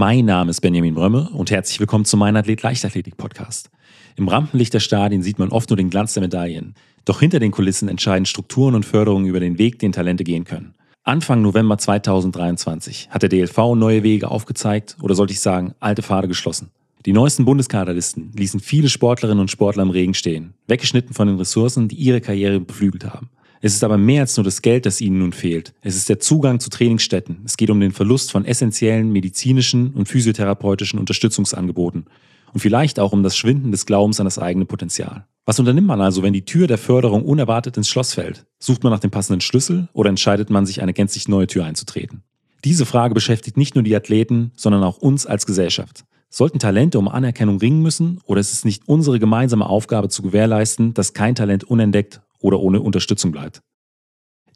[0.00, 3.68] Mein Name ist Benjamin Brömme und herzlich willkommen zu meinem Athlet Leichtathletik Podcast.
[4.14, 6.76] Im Rampenlicht der Stadien sieht man oft nur den Glanz der Medaillen.
[7.04, 10.76] Doch hinter den Kulissen entscheiden Strukturen und Förderungen über den Weg, den Talente gehen können.
[11.02, 16.28] Anfang November 2023 hat der DLV neue Wege aufgezeigt oder sollte ich sagen, alte Pfade
[16.28, 16.70] geschlossen.
[17.04, 21.88] Die neuesten Bundeskaderlisten ließen viele Sportlerinnen und Sportler im Regen stehen, weggeschnitten von den Ressourcen,
[21.88, 23.30] die ihre Karriere beflügelt haben.
[23.60, 25.74] Es ist aber mehr als nur das Geld, das ihnen nun fehlt.
[25.82, 27.42] Es ist der Zugang zu Trainingsstätten.
[27.44, 32.06] Es geht um den Verlust von essentiellen medizinischen und physiotherapeutischen Unterstützungsangeboten.
[32.52, 35.26] Und vielleicht auch um das Schwinden des Glaubens an das eigene Potenzial.
[35.44, 38.46] Was unternimmt man also, wenn die Tür der Förderung unerwartet ins Schloss fällt?
[38.58, 42.22] Sucht man nach dem passenden Schlüssel oder entscheidet man sich, eine gänzlich neue Tür einzutreten?
[42.64, 46.04] Diese Frage beschäftigt nicht nur die Athleten, sondern auch uns als Gesellschaft.
[46.30, 50.92] Sollten Talente um Anerkennung ringen müssen oder ist es nicht unsere gemeinsame Aufgabe zu gewährleisten,
[50.92, 53.62] dass kein Talent unentdeckt oder ohne Unterstützung bleibt?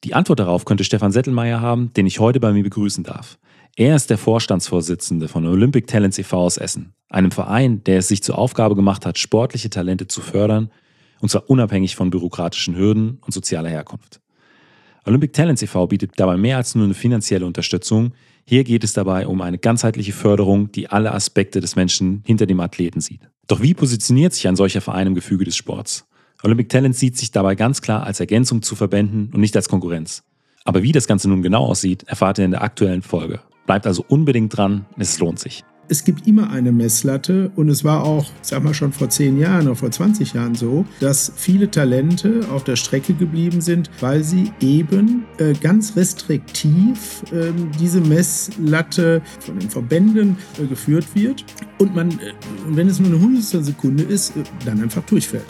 [0.05, 3.39] Die Antwort darauf könnte Stefan Settelmeier haben, den ich heute bei mir begrüßen darf.
[3.77, 6.37] Er ist der Vorstandsvorsitzende von Olympic Talents e.V.
[6.37, 10.71] aus Essen, einem Verein, der es sich zur Aufgabe gemacht hat, sportliche Talente zu fördern,
[11.21, 14.21] und zwar unabhängig von bürokratischen Hürden und sozialer Herkunft.
[15.05, 15.87] Olympic Talents e.V.
[15.87, 18.13] bietet dabei mehr als nur eine finanzielle Unterstützung.
[18.45, 22.61] Hier geht es dabei um eine ganzheitliche Förderung, die alle Aspekte des Menschen hinter dem
[22.61, 23.29] Athleten sieht.
[23.47, 26.07] Doch wie positioniert sich ein solcher Verein im Gefüge des Sports?
[26.45, 30.25] Olympic Talent sieht sich dabei ganz klar als Ergänzung zu Verbänden und nicht als Konkurrenz.
[30.65, 33.41] Aber wie das Ganze nun genau aussieht, erfahrt ihr in der aktuellen Folge.
[33.67, 35.65] Bleibt also unbedingt dran, es lohnt sich.
[35.89, 39.67] Es gibt immer eine Messlatte und es war auch, sag mal schon vor zehn Jahren
[39.67, 44.53] oder vor 20 Jahren so, dass viele Talente auf der Strecke geblieben sind, weil sie
[44.61, 51.45] eben äh, ganz restriktiv äh, diese Messlatte von den Verbänden äh, geführt wird
[51.79, 52.33] und man, äh,
[52.69, 55.47] wenn es nur eine Hundertstel Sekunde ist, äh, dann einfach durchfällt.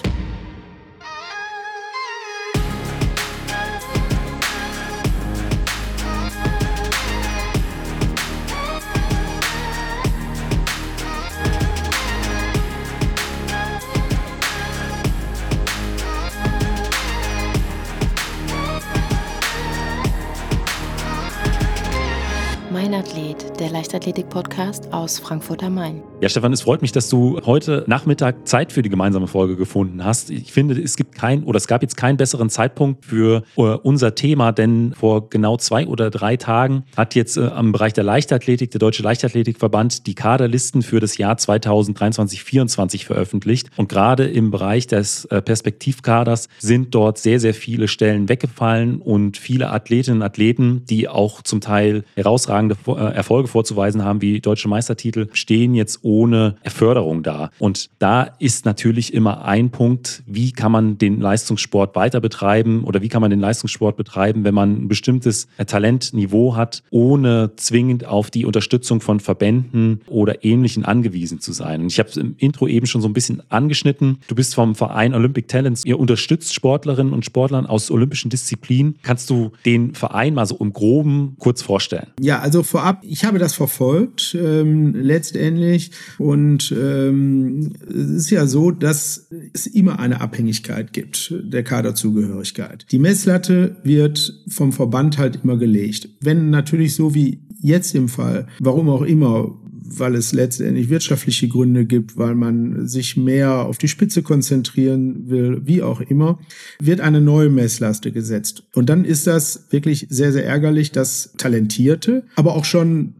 [23.72, 26.02] Leichtathletik-Podcast aus Frankfurt am Main.
[26.20, 30.04] Ja, Stefan, es freut mich, dass du heute Nachmittag Zeit für die gemeinsame Folge gefunden
[30.04, 30.30] hast.
[30.30, 34.14] Ich finde, es gibt kein oder es gab jetzt keinen besseren Zeitpunkt für äh, unser
[34.14, 38.70] Thema, denn vor genau zwei oder drei Tagen hat jetzt äh, am Bereich der Leichtathletik,
[38.70, 43.70] der Deutsche Leichtathletikverband, die Kaderlisten für das Jahr 2023-2024 veröffentlicht.
[43.76, 49.38] Und gerade im Bereich des äh, Perspektivkaders sind dort sehr, sehr viele Stellen weggefallen und
[49.38, 55.28] viele Athletinnen und Athleten, die auch zum Teil herausragende Erfolge vorzuweisen haben, wie deutsche Meistertitel,
[55.32, 57.50] stehen jetzt ohne Förderung da.
[57.60, 63.02] Und da ist natürlich immer ein Punkt, wie kann man den Leistungssport weiter betreiben oder
[63.02, 68.32] wie kann man den Leistungssport betreiben, wenn man ein bestimmtes Talentniveau hat, ohne zwingend auf
[68.32, 71.82] die Unterstützung von Verbänden oder Ähnlichen angewiesen zu sein.
[71.82, 74.18] Und ich habe es im Intro eben schon so ein bisschen angeschnitten.
[74.26, 75.84] Du bist vom Verein Olympic Talents.
[75.84, 78.96] Ihr unterstützt Sportlerinnen und Sportlern aus olympischen Disziplinen.
[79.02, 82.08] Kannst du den Verein mal so im Groben kurz vorstellen?
[82.20, 84.36] Ja, also vorab, ich habe das verfolgt.
[84.40, 91.62] Ähm, letztendlich und ähm, es ist ja so, dass es immer eine Abhängigkeit gibt der
[91.62, 92.86] Kaderzugehörigkeit.
[92.90, 96.08] Die Messlatte wird vom Verband halt immer gelegt.
[96.20, 99.58] Wenn natürlich so wie jetzt im Fall, warum auch immer,
[99.98, 105.62] weil es letztendlich wirtschaftliche Gründe gibt, weil man sich mehr auf die Spitze konzentrieren will,
[105.64, 106.38] wie auch immer,
[106.80, 108.64] wird eine neue Messlaste gesetzt.
[108.74, 113.14] Und dann ist das wirklich sehr, sehr ärgerlich, dass Talentierte, aber auch schon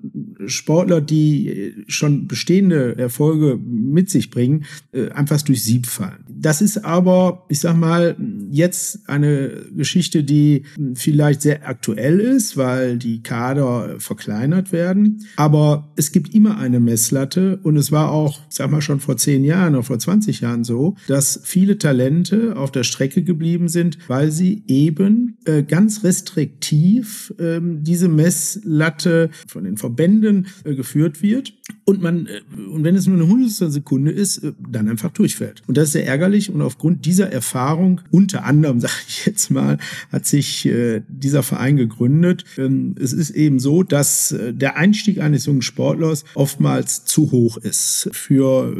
[0.47, 6.25] Sportler, die schon bestehende Erfolge mit sich bringen, äh, einfach durch Sieb fallen.
[6.28, 8.16] Das ist aber, ich sag mal,
[8.53, 10.65] jetzt eine Geschichte, die
[10.95, 15.27] vielleicht sehr aktuell ist, weil die Kader verkleinert werden.
[15.37, 19.43] Aber es gibt immer eine Messlatte und es war auch, sag mal, schon vor zehn
[19.43, 24.31] Jahren oder vor 20 Jahren so, dass viele Talente auf der Strecke geblieben sind, weil
[24.31, 31.55] sie eben äh, ganz restriktiv äh, diese Messlatte von den Verbänden äh, geführt wird
[31.85, 35.62] und man, äh, und wenn es nur eine hundertstel Sekunde ist, äh, dann einfach durchfällt.
[35.67, 39.79] Und das ist sehr ärgerlich und aufgrund dieser Erfahrung, unter anderem, sage ich jetzt mal,
[40.11, 42.44] hat sich äh, dieser Verein gegründet.
[42.59, 48.09] Ähm, es ist eben so, dass der Einstieg eines jungen Sportlers oftmals zu hoch ist
[48.12, 48.75] für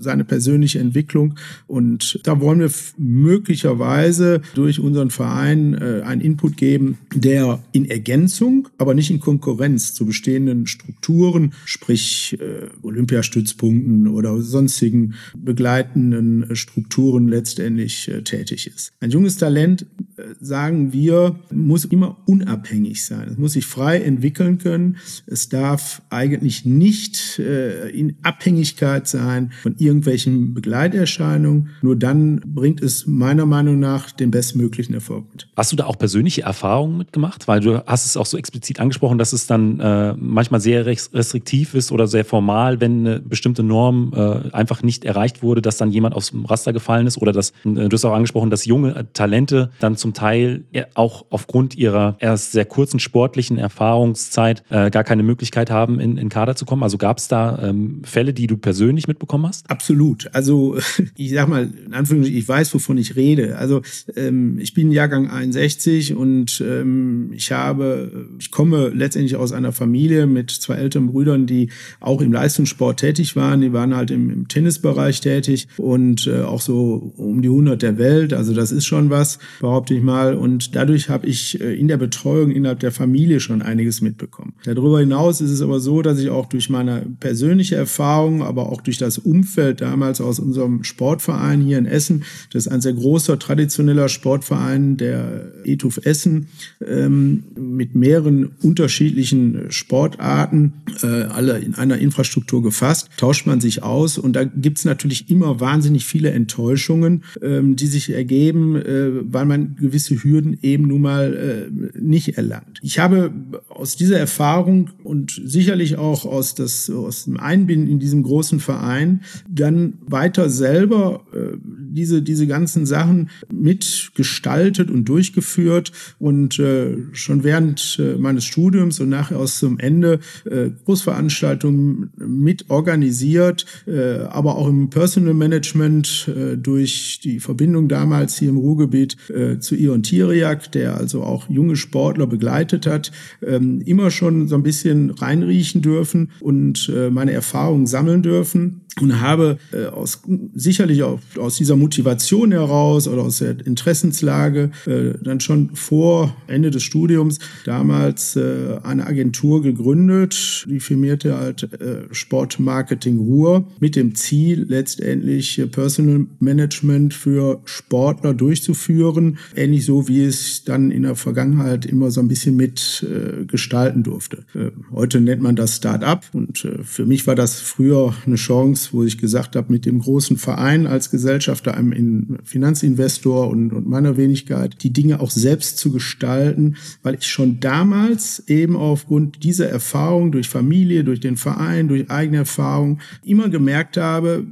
[0.00, 1.34] seine persönliche Entwicklung
[1.66, 8.94] und da wollen wir möglicherweise durch unseren Verein einen Input geben, der in Ergänzung, aber
[8.94, 18.22] nicht in Konkurrenz zu bestehenden Strukturen sprich äh, Olympiastützpunkten oder sonstigen begleitenden Strukturen letztendlich äh,
[18.22, 18.92] tätig ist.
[19.06, 19.86] Ein junges Talent,
[20.16, 23.28] äh, sagen wir, muss immer unabhängig sein.
[23.30, 24.96] Es muss sich frei entwickeln können.
[25.28, 31.68] Es darf eigentlich nicht äh, in Abhängigkeit sein von irgendwelchen Begleiterscheinungen.
[31.82, 35.46] Nur dann bringt es meiner Meinung nach den bestmöglichen Erfolg mit.
[35.56, 37.46] Hast du da auch persönliche Erfahrungen mitgemacht?
[37.46, 41.74] Weil du hast es auch so explizit angesprochen, dass es dann äh, manchmal sehr restriktiv
[41.74, 45.92] ist oder sehr formal, wenn eine bestimmte Norm äh, einfach nicht erreicht wurde, dass dann
[45.92, 49.70] jemand dem Raster gefallen ist oder dass, äh, du hast auch angesprochen, dass junge Talente
[49.80, 50.64] dann zum Teil
[50.94, 56.28] auch aufgrund ihrer erst sehr kurzen sportlichen Erfahrungszeit äh, gar keine Möglichkeit haben, in, in
[56.28, 56.82] Kader zu kommen.
[56.82, 59.70] Also gab es da ähm, Fälle, die du persönlich mitbekommen hast?
[59.70, 60.28] Absolut.
[60.32, 60.76] Also
[61.16, 63.56] ich sag mal, in Anführungszeichen, ich weiß, wovon ich rede.
[63.58, 63.82] Also
[64.14, 70.26] ähm, ich bin Jahrgang 61 und ähm, ich habe, ich komme letztendlich aus einer Familie
[70.26, 71.70] mit zwei älteren Brüdern, die
[72.00, 73.60] auch im Leistungssport tätig waren.
[73.60, 77.98] Die waren halt im, im Tennisbereich tätig und äh, auch so um die 100 der
[77.98, 78.32] Welt.
[78.32, 80.34] Also das ist schon was, behaupte ich mal.
[80.34, 84.52] Und dadurch habe ich äh, in der Betreuung innerhalb der Familie schon einiges mitbekommen.
[84.64, 88.80] Darüber hinaus ist es aber so, dass ich auch durch meine persönliche Erfahrung, aber auch
[88.80, 93.38] durch das Umfeld damals aus unserem Sportverein hier in Essen, das ist ein sehr großer
[93.38, 96.48] traditioneller Sportverein, der ETUF Essen,
[96.86, 104.18] ähm, mit mehreren unterschiedlichen Sportarten, äh, alle in einer Infrastruktur gefasst, tauscht man sich aus
[104.18, 109.44] und da gibt es natürlich immer wahnsinnig viele Enttäuschungen, ähm, die sich ergeben, äh, weil
[109.44, 112.80] man gewisse Hürden eben nun mal äh, nicht erlangt.
[112.82, 113.32] Ich habe
[113.68, 119.20] aus dieser Erfahrung und sicherlich auch aus, das, aus dem Einbinden in diesem großen Verein
[119.48, 121.56] dann weiter selber äh,
[121.96, 129.08] diese, diese ganzen Sachen mitgestaltet und durchgeführt und äh, schon während äh, meines Studiums und
[129.08, 136.56] nachher aus zum Ende äh, Großveranstaltungen mit organisiert, äh, aber auch im Personal Management äh,
[136.56, 141.76] durch die Verbindung damals hier im Ruhrgebiet äh, zu Ion Tiriak, der also auch junge
[141.76, 143.10] Sportler begleitet hat,
[143.44, 149.20] ähm, immer schon so ein bisschen reinriechen dürfen und äh, meine Erfahrungen sammeln dürfen und
[149.20, 150.22] habe äh, aus,
[150.54, 156.70] sicherlich auch aus dieser Motivation heraus oder aus der Interessenslage äh, dann schon vor Ende
[156.70, 164.14] des Studiums damals äh, eine Agentur gegründet, die firmierte halt äh, Sportmarketing Ruhr mit dem
[164.14, 171.16] Ziel letztendlich äh, Personal Management für Sportler durchzuführen, ähnlich so wie es dann in der
[171.16, 174.44] Vergangenheit immer so ein bisschen mit äh, gestalten durfte.
[174.54, 178.85] Äh, heute nennt man das Start-up und äh, für mich war das früher eine Chance,
[178.92, 184.16] wo ich gesagt habe, mit dem großen Verein als Gesellschafter, einem Finanzinvestor und, und meiner
[184.16, 190.32] Wenigkeit, die Dinge auch selbst zu gestalten, weil ich schon damals eben aufgrund dieser Erfahrung
[190.32, 194.44] durch Familie, durch den Verein, durch eigene Erfahrung immer gemerkt habe,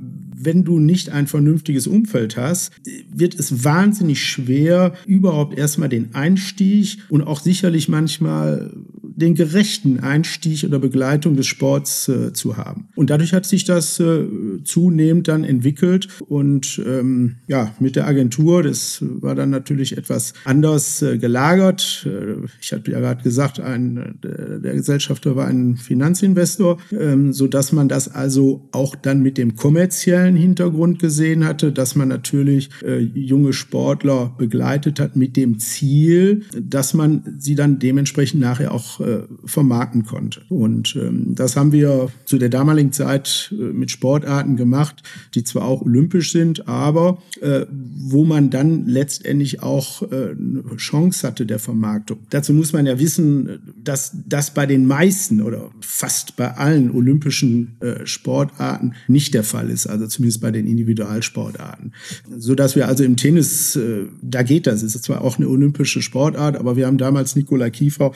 [0.45, 2.73] wenn du nicht ein vernünftiges Umfeld hast,
[3.13, 8.73] wird es wahnsinnig schwer, überhaupt erstmal den Einstieg und auch sicherlich manchmal
[9.17, 12.89] den gerechten Einstieg oder Begleitung des Sports äh, zu haben.
[12.97, 14.25] Und dadurch hat sich das äh,
[14.65, 21.03] zunehmend dann entwickelt und ähm, ja, mit der Agentur, das war dann natürlich etwas anders
[21.03, 22.07] äh, gelagert.
[22.07, 27.47] Äh, ich hatte ja gerade gesagt, ein, äh, der Gesellschafter war ein Finanzinvestor, ähm, so
[27.47, 32.71] dass man das also auch dann mit dem kommerziellen Hintergrund gesehen hatte, dass man natürlich
[32.85, 39.01] äh, junge Sportler begleitet hat mit dem Ziel, dass man sie dann dementsprechend nachher auch
[39.05, 40.43] äh, vermarkten konnte.
[40.49, 45.03] Und ähm, das haben wir zu der damaligen Zeit äh, mit Sportarten gemacht,
[45.35, 51.27] die zwar auch olympisch sind, aber äh, wo man dann letztendlich auch äh, eine Chance
[51.27, 52.19] hatte der Vermarktung.
[52.31, 57.77] Dazu muss man ja wissen, dass das bei den meisten oder fast bei allen olympischen
[57.81, 61.93] äh, Sportarten nicht der Fall ist, also zumindest bei den Individualsportarten.
[62.39, 65.49] So dass wir also im Tennis, äh, da geht das, es ist zwar auch eine
[65.49, 68.13] olympische Sportart, aber wir haben damals Nikola Kiefer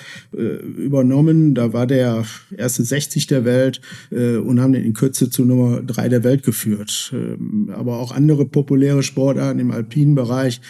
[0.79, 1.55] übernommen.
[1.55, 2.25] Da war der
[2.57, 3.81] erste 60 der Welt
[4.11, 7.13] äh, und haben den in Kürze zu Nummer 3 der Welt geführt.
[7.15, 10.61] Ähm, aber auch andere populäre Sportarten im alpinen Bereich,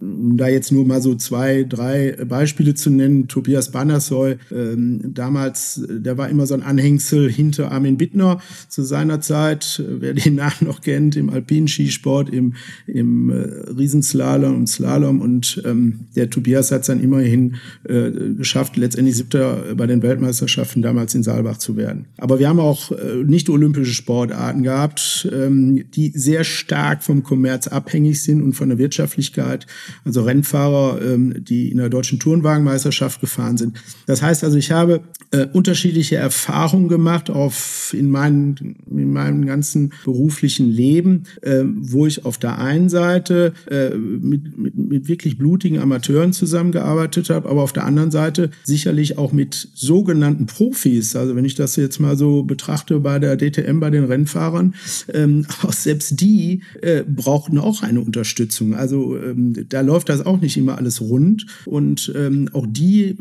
[0.00, 3.28] um da jetzt nur mal so zwei, drei Beispiele zu nennen.
[3.28, 9.20] Tobias Bannersoy, ähm, damals, der war immer so ein Anhängsel hinter Armin Bittner zu seiner
[9.20, 9.82] Zeit.
[9.86, 12.54] Wer den Namen noch kennt, im alpinen Skisport, im,
[12.86, 13.34] im äh,
[13.70, 15.20] Riesenslalom und Slalom.
[15.20, 20.82] Und ähm, der Tobias hat es dann immerhin äh, geschafft, letztendlich siebter Bei den Weltmeisterschaften
[20.82, 22.06] damals in Saalbach zu werden.
[22.18, 27.66] Aber wir haben auch äh, nicht olympische Sportarten gehabt, ähm, die sehr stark vom Kommerz
[27.66, 29.66] abhängig sind und von der Wirtschaftlichkeit.
[30.04, 33.80] Also Rennfahrer, ähm, die in der deutschen Turnwagenmeisterschaft gefahren sind.
[34.06, 35.00] Das heißt also, ich habe
[35.32, 42.24] äh, unterschiedliche Erfahrungen gemacht auf in, meinen, in meinem ganzen beruflichen Leben, äh, wo ich
[42.24, 47.72] auf der einen Seite äh, mit, mit, mit wirklich blutigen Amateuren zusammengearbeitet habe, aber auf
[47.72, 49.39] der anderen Seite sicherlich auch mit
[49.74, 51.16] sogenannten Profis.
[51.16, 54.74] Also wenn ich das jetzt mal so betrachte bei der DTM, bei den Rennfahrern,
[55.12, 58.74] ähm, auch selbst die äh, brauchten auch eine Unterstützung.
[58.74, 63.16] Also ähm, da läuft das auch nicht immer alles rund und ähm, auch die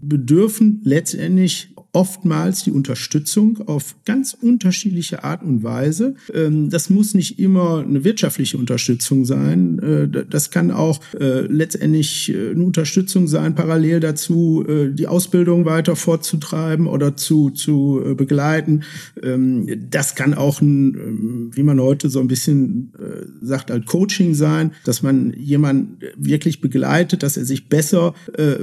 [0.00, 6.16] bedürfen letztendlich oftmals die Unterstützung auf ganz unterschiedliche Art und Weise.
[6.32, 9.78] Ähm, das muss nicht immer eine wirtschaftliche Unterstützung sein.
[9.78, 15.94] Äh, das kann auch äh, letztendlich äh, eine Unterstützung sein, parallel dazu die Ausbildung weiter
[15.94, 18.82] fortzutreiben oder zu, zu begleiten.
[19.22, 22.92] Ähm, das kann auch ein, ähm, wie man heute so ein bisschen
[23.40, 28.14] sagt, ein Coaching sein, dass man jemanden wirklich begleitet, dass er sich besser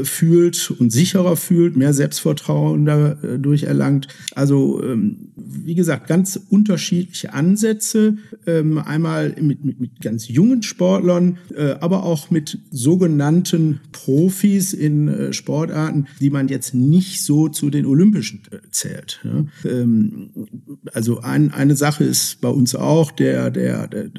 [0.03, 4.08] fühlt und sicherer fühlt, mehr Selbstvertrauen da durch erlangt.
[4.36, 8.18] Also ähm, wie gesagt, ganz unterschiedliche Ansätze.
[8.48, 15.08] Ähm, einmal mit, mit, mit ganz jungen Sportlern, äh, aber auch mit sogenannten Profis in
[15.08, 19.20] äh, Sportarten, die man jetzt nicht so zu den Olympischen äh, zählt.
[19.24, 19.46] Ja?
[19.70, 20.30] Ähm,
[20.94, 24.10] also ein, eine Sache ist bei uns auch, der, der, der,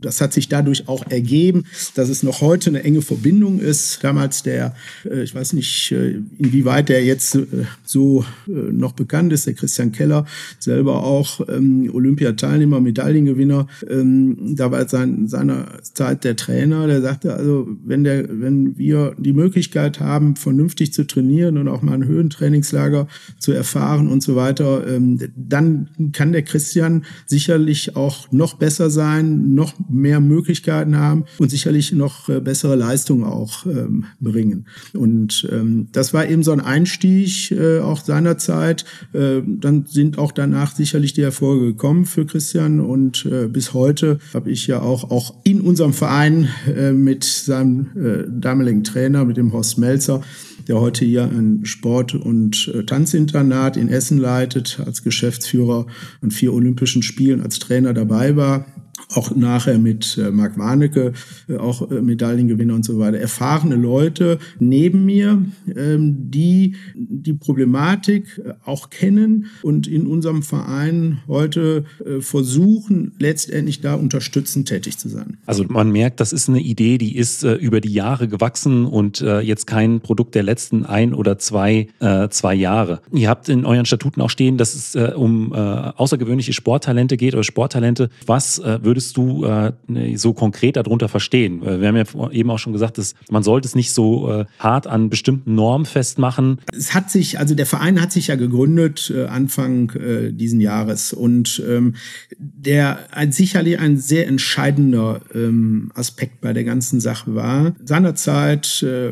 [0.00, 4.02] das hat sich dadurch auch ergeben, dass es noch heute eine enge Verbindung ist.
[4.02, 7.46] Damals der, äh, ich weiß nicht, äh, inwieweit der jetzt äh,
[7.84, 10.26] so äh, noch bekannt ist, der Christian Keller,
[10.58, 13.66] selber auch ähm, Olympiateilnehmer, Medaillengewinner.
[13.88, 19.14] Ähm, da war sein, seiner Zeit der Trainer, der sagte also, wenn, der, wenn wir
[19.18, 23.08] die Möglichkeit haben, vernünftig zu trainieren und auch mal ein Höhentrainingslager
[23.38, 29.54] zu erfahren und so weiter, ähm, dann kann der Christian sicherlich auch noch besser sein,
[29.54, 34.66] noch mehr Möglichkeiten haben und sicherlich noch äh, bessere Leistungen auch ähm, bringen.
[34.92, 38.84] Und ähm, das war eben so ein Einstieg äh, auch seinerzeit.
[39.12, 44.18] Äh, dann sind auch danach sicherlich die Erfolge gekommen für Christian und äh, bis heute
[44.32, 49.36] habe ich ja auch, auch in unserem Verein äh, mit seinem äh, damaligen Trainer, mit
[49.36, 50.22] dem Horst Melzer,
[50.68, 55.86] der heute hier ein Sport- und äh, Tanzinternat in Essen leitet, als Geschäftsführer
[56.20, 58.66] an vier Olympischen Spielen als Trainer dabei war
[59.14, 61.12] auch nachher mit äh, Marc Warnecke,
[61.48, 65.44] äh, auch äh, Medaillengewinner und so weiter, erfahrene Leute neben mir,
[65.74, 73.80] ähm, die die Problematik äh, auch kennen und in unserem Verein heute äh, versuchen, letztendlich
[73.80, 75.38] da unterstützend tätig zu sein.
[75.46, 79.20] Also man merkt, das ist eine Idee, die ist äh, über die Jahre gewachsen und
[79.20, 81.88] jetzt kein Produkt der letzten ein oder zwei,
[82.30, 83.00] zwei Jahre.
[83.12, 88.10] Ihr habt in euren Statuten auch stehen, dass es um außergewöhnliche Sporttalente geht oder Sporttalente.
[88.26, 88.60] Was
[88.92, 89.72] würdest du äh,
[90.16, 91.62] so konkret darunter verstehen?
[91.62, 94.86] Wir haben ja eben auch schon gesagt, dass man sollte es nicht so äh, hart
[94.86, 96.58] an bestimmten Normen festmachen.
[96.76, 101.14] Es hat sich, also der Verein hat sich ja gegründet äh, Anfang äh, diesen Jahres
[101.14, 101.94] und ähm,
[102.38, 107.74] der ein, sicherlich ein sehr entscheidender ähm, Aspekt bei der ganzen Sache war.
[107.82, 109.10] Seinerzeit äh,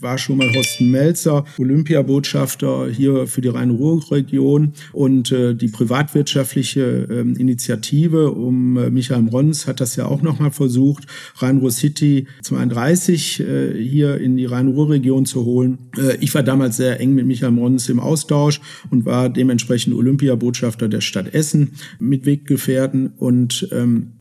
[0.00, 7.20] war schon mal Horst Melzer Olympiabotschafter hier für die Rhein-Ruhr-Region und äh, die privatwirtschaftliche äh,
[7.20, 13.82] Initiative um äh, Michael Rons hat das ja auch nochmal versucht, Rhein-Ruhr City 32 äh,
[13.82, 15.78] hier in die Rhein-Ruhr-Region zu holen.
[15.96, 18.60] Äh, ich war damals sehr eng mit Michael Rons im Austausch
[18.90, 24.12] und war dementsprechend Olympiabotschafter der Stadt Essen mit Weggefährten und ähm,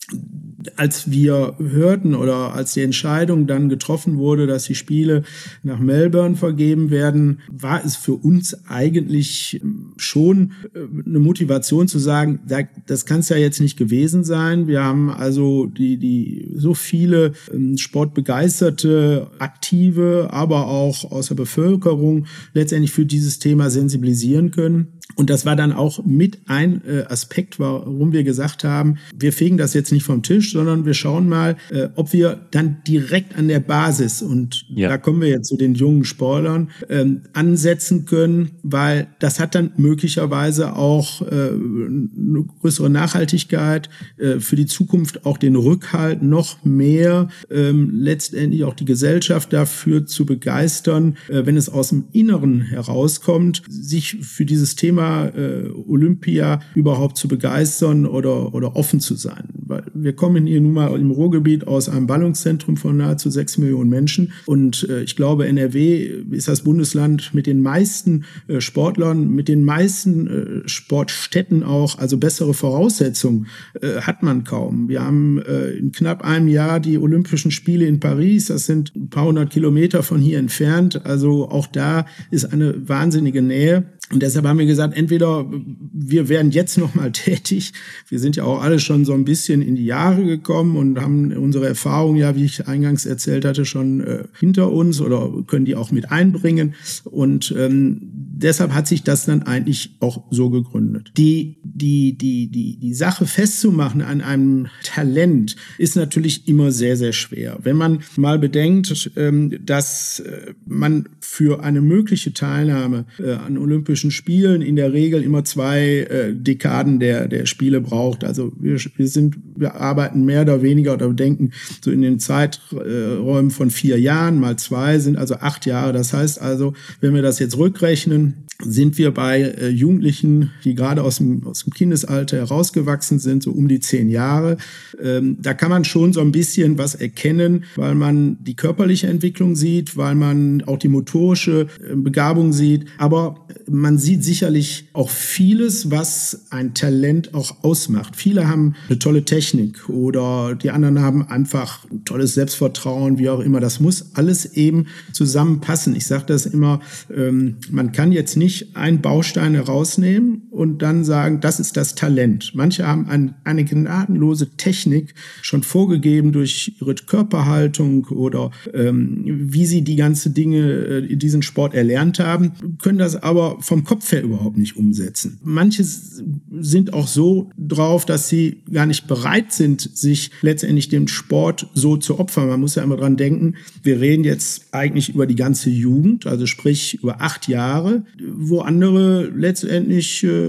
[0.78, 5.24] als wir hörten oder als die Entscheidung dann getroffen wurde, dass die Spiele
[5.64, 9.62] nach Melbourne vergeben werden, war es für uns eigentlich
[9.98, 12.40] schon äh, eine Motivation zu sagen,
[12.88, 14.68] das kann es ja jetzt nicht gewesen sein.
[14.68, 22.26] Wir haben also die, die so viele ähm, sportbegeisterte, aktive, aber auch aus der Bevölkerung
[22.54, 24.88] letztendlich für dieses Thema sensibilisieren können.
[25.14, 29.58] Und das war dann auch mit ein äh, Aspekt, warum wir gesagt haben, wir fegen
[29.58, 33.48] das jetzt nicht vom Tisch, sondern wir schauen mal, äh, ob wir dann direkt an
[33.48, 34.90] der Basis, und ja.
[34.90, 39.72] da kommen wir jetzt zu den jungen Sportlern, ähm, ansetzen können, weil das hat dann
[39.78, 47.30] möglicherweise auch äh, eine größere Nachhaltigkeit, äh, für die Zukunft auch den Rückhalt, noch mehr
[47.52, 53.62] ähm, letztendlich auch die Gesellschaft dafür zu begeistern, äh, wenn es aus dem Inneren herauskommt,
[53.70, 59.50] sich für dieses Thema äh, Olympia überhaupt zu begeistern oder, oder offen zu sein.
[59.94, 64.34] wir kommen hier nun mal im Ruhrgebiet aus einem Ballungszentrum von nahezu sechs Millionen Menschen.
[64.46, 69.64] Und äh, ich glaube, NRW ist das Bundesland mit den meisten äh, Sportlern, mit den
[69.64, 71.98] meisten äh, Sportstätten auch.
[71.98, 73.48] Also bessere Voraussetzungen
[73.82, 74.90] äh, hat man kaum.
[74.90, 78.48] Wir haben äh, in knapp einem Jahr die Olympischen Spiele in Paris.
[78.48, 81.06] Das sind ein paar hundert Kilometer von hier entfernt.
[81.06, 83.86] Also auch da ist eine wahnsinnige Nähe.
[84.12, 87.74] Und deshalb haben wir gesagt, entweder wir werden jetzt noch mal tätig.
[88.08, 91.32] Wir sind ja auch alle schon so ein bisschen in die Jahre gekommen und haben
[91.36, 95.76] unsere Erfahrungen ja, wie ich eingangs erzählt hatte, schon äh, hinter uns oder können die
[95.76, 96.76] auch mit einbringen.
[97.06, 98.02] Und ähm,
[98.36, 101.12] deshalb hat sich das dann eigentlich auch so gegründet.
[101.18, 107.14] Die, die, die, die, die Sache festzumachen an einem Talent ist natürlich immer sehr, sehr
[107.14, 107.58] schwer.
[107.64, 114.10] Wenn man mal bedenkt, ähm, dass äh, man für eine mögliche Teilnahme äh, an Olympischen
[114.10, 118.24] Spielen in der Regel immer zwei äh, Dekaden der, der Spiele braucht.
[118.24, 121.52] Also wir, wir sind, wir arbeiten mehr oder weniger oder denken
[121.84, 125.92] so in den Zeiträumen von vier Jahren mal zwei sind also acht Jahre.
[125.92, 131.04] Das heißt also, wenn wir das jetzt rückrechnen, sind wir bei äh, Jugendlichen, die gerade
[131.04, 134.58] aus dem, aus dem Kindesalter herausgewachsen sind, so um die zehn Jahre.
[135.02, 139.56] Ähm, da kann man schon so ein bisschen was erkennen, weil man die körperliche Entwicklung
[139.56, 140.88] sieht, weil man auch die
[141.26, 142.86] motorische äh, Begabung sieht.
[142.98, 148.16] Aber man sieht sicherlich auch vieles, was ein Talent auch ausmacht.
[148.16, 153.40] Viele haben eine tolle Technik oder die anderen haben einfach ein tolles Selbstvertrauen, wie auch
[153.40, 153.60] immer.
[153.60, 155.96] Das muss alles eben zusammenpassen.
[155.96, 156.80] Ich sage das immer,
[157.16, 161.96] ähm, man kann jetzt nicht nicht einen Baustein herausnehmen und dann sagen, das ist das
[161.96, 162.54] Talent.
[162.56, 169.82] Manche haben ein, eine gnadenlose Technik schon vorgegeben durch ihre Körperhaltung oder ähm, wie sie
[169.82, 174.58] die ganze Dinge, äh, diesen Sport erlernt haben, können das aber vom Kopf her überhaupt
[174.58, 175.40] nicht umsetzen.
[175.44, 181.68] Manche sind auch so drauf, dass sie gar nicht bereit sind, sich letztendlich dem Sport
[181.74, 182.48] so zu opfern.
[182.48, 186.46] Man muss ja immer dran denken, wir reden jetzt eigentlich über die ganze Jugend, also
[186.46, 188.04] sprich über acht Jahre
[188.38, 190.45] wo andere letztendlich äh,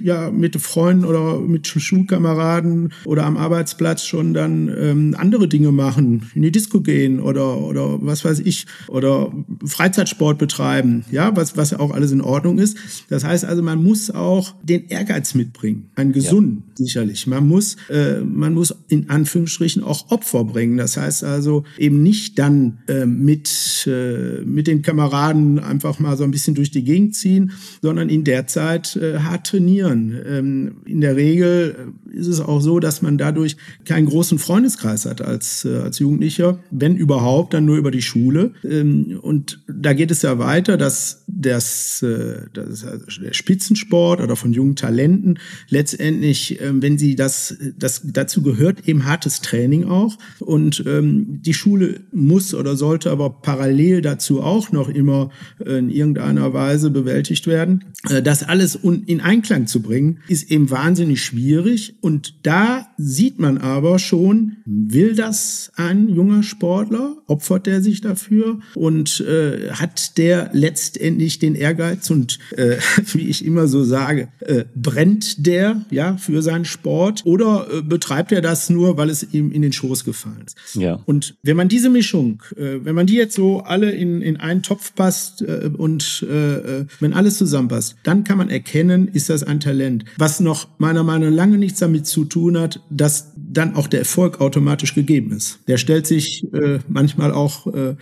[0.00, 6.30] ja mit Freunden oder mit Schulkameraden oder am Arbeitsplatz schon dann ähm, andere Dinge machen,
[6.34, 9.32] in die Disco gehen oder oder was weiß ich oder
[9.64, 12.76] Freizeitsport betreiben, ja, was was auch alles in Ordnung ist.
[13.08, 16.86] Das heißt also, man muss auch den Ehrgeiz mitbringen, einen gesunden ja.
[16.86, 17.26] sicherlich.
[17.26, 20.76] Man muss äh, man muss in Anführungsstrichen auch Opfer bringen.
[20.76, 26.24] Das heißt also eben nicht dann äh, mit äh, mit den Kameraden einfach mal so
[26.24, 27.52] ein bisschen durch die Gegend ziehen,
[27.82, 30.18] sondern in der Zeit äh, hart trainieren.
[30.26, 35.06] Ähm, in der Regel äh, ist es auch so, dass man dadurch keinen großen Freundeskreis
[35.06, 38.52] hat als, äh, als Jugendlicher, wenn überhaupt, dann nur über die Schule.
[38.64, 44.36] Ähm, und da geht es ja weiter, dass das, äh, das also der Spitzensport oder
[44.36, 50.16] von jungen Talenten letztendlich, äh, wenn sie das, das dazu gehört eben hartes Training auch.
[50.40, 55.30] Und ähm, die Schule muss oder sollte aber parallel dazu auch noch immer
[55.64, 57.84] in irgendeiner Weise bewältigt werden.
[58.22, 61.96] Das alles in Einklang zu bringen, ist eben wahnsinnig schwierig.
[62.00, 67.16] Und da sieht man aber schon, will das ein junger Sportler?
[67.26, 68.60] Opfert er sich dafür?
[68.74, 72.76] Und äh, hat der letztendlich den Ehrgeiz und, äh,
[73.12, 77.22] wie ich immer so sage, äh, brennt der ja für seinen Sport?
[77.24, 80.56] Oder äh, betreibt er das nur, weil es ihm in den Schoß gefallen ist?
[80.74, 81.00] Ja.
[81.06, 84.62] Und wenn man diese Mischung, äh, wenn man die jetzt so alle in, in einen
[84.62, 89.60] Topf passt äh, und äh, wenn alles zusammenpasst, dann kann man erkennen, ist das ein
[89.60, 90.04] Talent.
[90.18, 94.00] Was noch meiner Meinung nach lange nichts damit zu tun hat, dass dann auch der
[94.00, 95.60] Erfolg automatisch gegeben ist.
[95.68, 97.96] Der stellt sich äh, manchmal auch äh,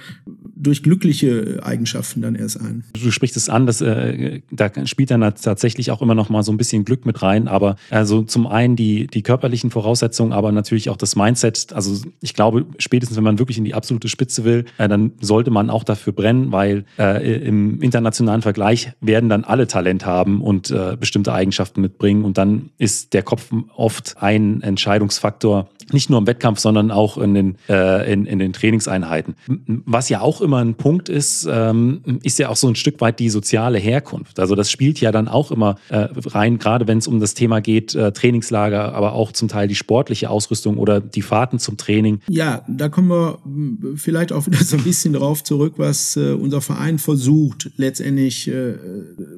[0.65, 2.85] durch glückliche Eigenschaften dann erst ein.
[2.93, 6.53] Du sprichst es an, dass äh, da spielt dann tatsächlich auch immer noch mal so
[6.53, 10.91] ein bisschen Glück mit rein, aber also zum einen die die körperlichen Voraussetzungen, aber natürlich
[10.91, 11.73] auch das Mindset.
[11.73, 15.51] Also ich glaube, spätestens wenn man wirklich in die absolute Spitze will, äh, dann sollte
[15.51, 20.71] man auch dafür brennen, weil äh, im internationalen Vergleich werden dann alle Talent haben und
[20.71, 26.27] äh, bestimmte Eigenschaften mitbringen und dann ist der Kopf oft ein Entscheidungsfaktor, nicht nur im
[26.27, 29.35] Wettkampf, sondern auch in den äh, in, in den Trainingseinheiten.
[29.67, 33.19] Was ja auch immer ein Punkt ist, ähm, ist ja auch so ein Stück weit
[33.19, 34.39] die soziale Herkunft.
[34.41, 37.61] Also das spielt ja dann auch immer äh, rein, gerade wenn es um das Thema
[37.61, 42.21] geht, äh, Trainingslager, aber auch zum Teil die sportliche Ausrüstung oder die Fahrten zum Training.
[42.29, 43.39] Ja, da kommen wir
[43.97, 48.75] vielleicht auch wieder so ein bisschen drauf zurück, was äh, unser Verein versucht letztendlich äh,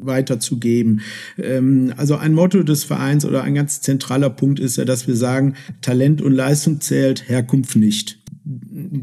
[0.00, 1.00] weiterzugeben.
[1.38, 5.16] Ähm, also ein Motto des Vereins oder ein ganz zentraler Punkt ist ja, dass wir
[5.16, 8.18] sagen, Talent und Leistung zählt, Herkunft nicht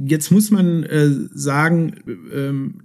[0.05, 1.95] Jetzt muss man äh, sagen,
[2.33, 2.75] ähm,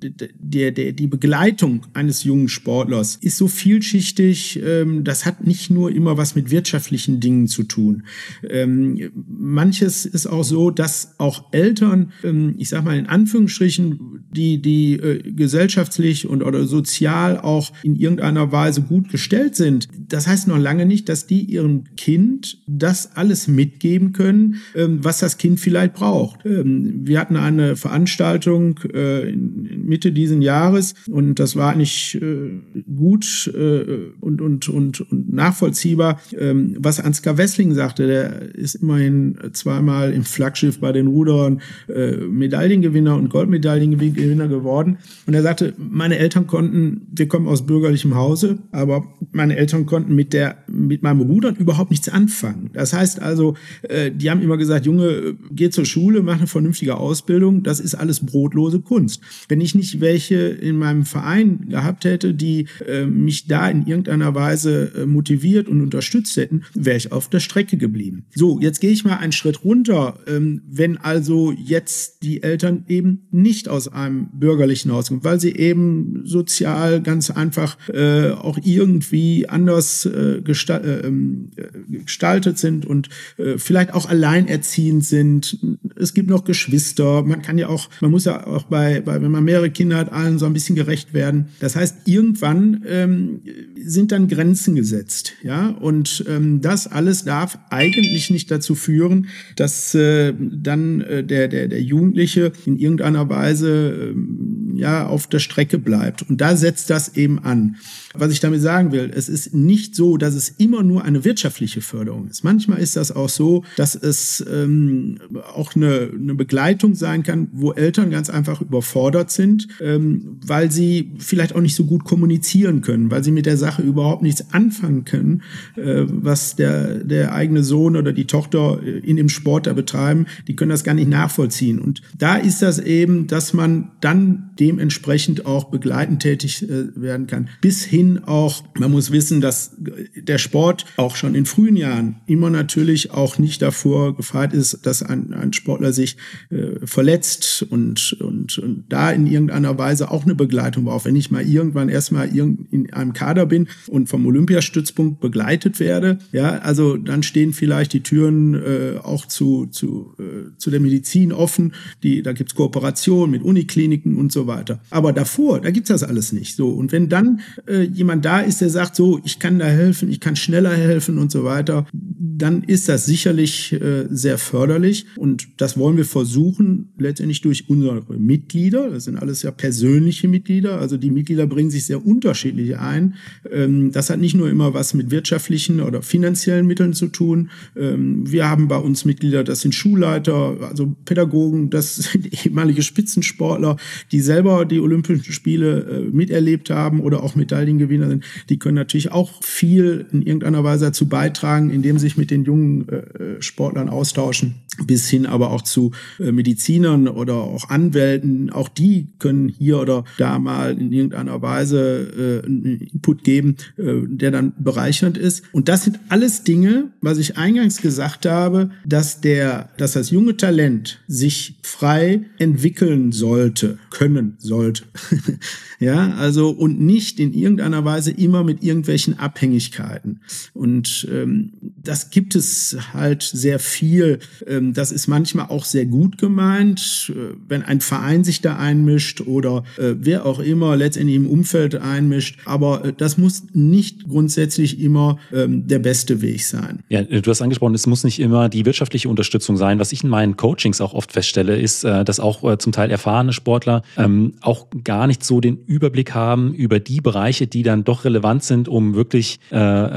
[0.40, 5.92] der, der, die Begleitung eines jungen Sportlers ist so vielschichtig, ähm, das hat nicht nur
[5.92, 8.02] immer was mit wirtschaftlichen Dingen zu tun.
[8.42, 14.60] Ähm, manches ist auch so, dass auch Eltern, ähm, ich sag mal in Anführungsstrichen, die,
[14.60, 19.86] die äh, gesellschaftlich und oder sozial auch in irgendeiner Weise gut gestellt sind.
[20.08, 25.18] Das heißt noch lange nicht, dass die ihrem Kind das alles mitgeben können, ähm, was
[25.18, 26.47] das Kind vielleicht braucht.
[26.48, 32.60] Ähm, wir hatten eine Veranstaltung äh, in Mitte diesen Jahres und das war nicht äh,
[32.96, 38.06] gut äh, und, und, und, und nachvollziehbar, ähm, was Ansgar Wessling sagte.
[38.06, 44.98] Der ist immerhin zweimal im Flaggschiff bei den Ruderern äh, Medaillengewinner und Goldmedaillengewinner geworden.
[45.26, 50.14] Und er sagte, meine Eltern konnten, wir kommen aus bürgerlichem Hause, aber meine Eltern konnten
[50.14, 52.70] mit der, mit meinem Rudern überhaupt nichts anfangen.
[52.72, 56.96] Das heißt also, äh, die haben immer gesagt, Junge, geh zur Schule, mach eine vernünftige
[56.96, 57.62] Ausbildung.
[57.62, 59.20] Das ist alles brotlose Kunst.
[59.48, 64.34] Wenn ich nicht welche in meinem Verein gehabt hätte, die äh, mich da in irgendeiner
[64.34, 68.24] Weise äh, motiviert und unterstützt hätten, wäre ich auf der Strecke geblieben.
[68.34, 70.18] So, jetzt gehe ich mal einen Schritt runter.
[70.26, 75.54] Ähm, wenn also jetzt die Eltern eben nicht aus einem bürgerlichen Haus kommen, weil sie
[75.54, 81.50] eben sozial ganz einfach äh, auch irgendwie anders äh, gestal äh, ähm,
[81.88, 85.58] gestaltet sind und äh, vielleicht auch alleinerziehend sind.
[85.96, 87.22] Es gibt noch Geschwister.
[87.22, 90.12] Man kann ja auch, man muss ja auch bei, bei wenn man mehrere Kinder hat,
[90.12, 91.48] allen so ein bisschen gerecht werden.
[91.60, 93.40] Das heißt, irgendwann ähm,
[93.84, 95.68] sind dann Grenzen gesetzt, ja.
[95.68, 101.68] Und ähm, das alles darf eigentlich nicht dazu führen, dass äh, dann äh, der der
[101.68, 106.28] der Jugendliche in irgendeiner Weise ähm, ja auf der Strecke bleibt.
[106.28, 107.76] Und da setzt das eben an.
[108.14, 111.80] Was ich damit sagen will, es ist nicht so, dass es immer nur eine wirtschaftliche
[111.80, 112.42] Förderung ist.
[112.42, 115.18] Manchmal ist das auch so, dass es ähm,
[115.54, 121.12] auch eine, eine Begleitung sein kann, wo Eltern ganz einfach überfordert sind, ähm, weil sie
[121.18, 125.04] vielleicht auch nicht so gut kommunizieren können, weil sie mit der Sache überhaupt nichts anfangen
[125.04, 125.42] können,
[125.76, 130.26] äh, was der, der eigene Sohn oder die Tochter äh, in dem Sport da betreiben.
[130.46, 131.78] Die können das gar nicht nachvollziehen.
[131.78, 137.48] Und da ist das eben, dass man dann dementsprechend auch begleitend tätig äh, werden kann.
[137.60, 139.76] Bis hin auch, man muss wissen, dass
[140.16, 145.02] der Sport auch schon in frühen Jahren immer natürlich auch nicht davor gefeit ist, dass
[145.02, 146.16] ein, ein Sportler sich
[146.50, 151.04] äh, verletzt und, und, und da in irgendeiner Weise auch eine Begleitung braucht.
[151.04, 153.57] Wenn ich mal irgendwann erstmal in einem Kader bin
[153.88, 159.66] und vom Olympiastützpunkt begleitet werde, ja, also dann stehen vielleicht die Türen äh, auch zu,
[159.66, 161.72] zu, äh, zu der Medizin offen.
[162.02, 164.80] Die, da gibt's Kooperation mit Unikliniken und so weiter.
[164.90, 166.56] Aber davor, da gibt's das alles nicht.
[166.56, 170.10] So und wenn dann äh, jemand da ist, der sagt, so, ich kann da helfen,
[170.10, 175.48] ich kann schneller helfen und so weiter, dann ist das sicherlich äh, sehr förderlich und
[175.56, 178.90] das wollen wir versuchen letztendlich durch unsere Mitglieder.
[178.90, 183.14] Das sind alles ja persönliche Mitglieder, also die Mitglieder bringen sich sehr unterschiedlich ein.
[183.52, 187.50] Ähm, das hat nicht nur immer was mit wirtschaftlichen oder finanziellen Mitteln zu tun.
[187.76, 193.76] Ähm, wir haben bei uns Mitglieder, das sind Schulleiter, also Pädagogen, das sind ehemalige Spitzensportler,
[194.12, 198.24] die selber die Olympischen Spiele äh, miterlebt haben oder auch Medaillengewinner sind.
[198.48, 202.44] Die können natürlich auch viel in irgendeiner Weise dazu beitragen, indem sie sich mit den
[202.44, 204.54] jungen äh, Sportlern austauschen,
[204.86, 208.50] bis hin aber auch zu äh, Medizinern oder auch Anwälten.
[208.50, 214.52] Auch die können hier oder da mal in irgendeiner Weise einen Input geben, der dann
[214.58, 215.42] bereichernd ist.
[215.52, 220.36] Und das sind alles Dinge, was ich eingangs gesagt habe, dass der, dass das junge
[220.36, 224.84] Talent sich frei entwickeln sollte, können sollte.
[225.78, 230.20] ja, also und nicht in irgendeiner Weise immer mit irgendwelchen Abhängigkeiten.
[230.54, 231.52] Und ähm,
[231.88, 234.18] das gibt es halt sehr viel.
[234.46, 239.22] Ähm, das ist manchmal auch sehr gut gemeint, äh, wenn ein Verein sich da einmischt
[239.22, 242.40] oder äh, wer auch immer letztendlich im Umfeld einmischt.
[242.44, 246.80] Aber äh, das muss nicht grundsätzlich immer ähm, der beste Weg sein.
[246.90, 249.78] Ja, du hast angesprochen, es muss nicht immer die wirtschaftliche Unterstützung sein.
[249.78, 253.82] Was ich in meinen Coachings auch oft feststelle, ist, dass auch zum Teil erfahrene Sportler
[253.96, 258.44] ähm, auch gar nicht so den Überblick haben über die Bereiche, die dann doch relevant
[258.44, 259.40] sind, um wirklich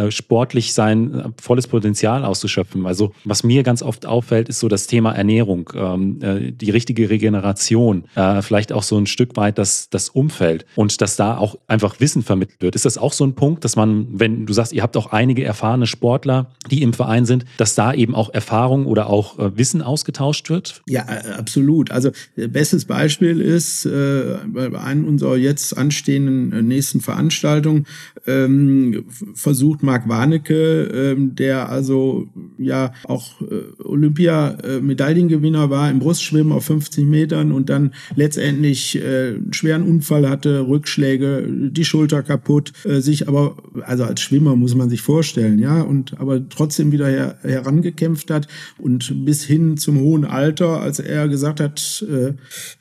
[0.09, 2.85] sportlich sein volles Potenzial auszuschöpfen.
[2.85, 7.09] Also was mir ganz oft auffällt, ist so das Thema Ernährung, ähm, äh, die richtige
[7.09, 11.55] Regeneration, äh, vielleicht auch so ein Stück weit das, das Umfeld und dass da auch
[11.67, 12.75] einfach Wissen vermittelt wird.
[12.75, 15.43] Ist das auch so ein Punkt, dass man, wenn du sagst, ihr habt auch einige
[15.43, 19.81] erfahrene Sportler, die im Verein sind, dass da eben auch Erfahrung oder auch äh, Wissen
[19.81, 20.81] ausgetauscht wird?
[20.87, 21.05] Ja,
[21.37, 21.91] absolut.
[21.91, 27.85] Also bestes Beispiel ist äh, bei einem unserer jetzt anstehenden nächsten Veranstaltungen
[28.27, 36.65] ähm, versucht Marc Warnecke, ähm, der also ja auch äh, Olympia-Medaillengewinner war im Brustschwimmen auf
[36.65, 42.99] 50 Metern und dann letztendlich äh, einen schweren Unfall hatte, Rückschläge, die Schulter kaputt, äh,
[42.99, 47.37] sich aber, also als Schwimmer muss man sich vorstellen, ja, und aber trotzdem wieder her,
[47.41, 52.33] herangekämpft hat und bis hin zum hohen Alter, als er gesagt hat, äh,